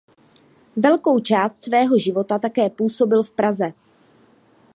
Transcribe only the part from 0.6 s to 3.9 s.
Velkou část svého života také působil v Praze.